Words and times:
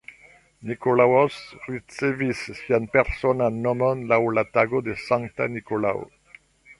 Nikolaus 0.69 1.35
ricevis 1.73 2.41
sian 2.61 2.87
personan 2.95 3.61
nomon 3.67 4.01
laŭ 4.13 4.19
la 4.39 4.45
tago 4.57 4.81
de 4.89 4.97
Sankta 5.03 5.49
Nikolao. 5.59 6.03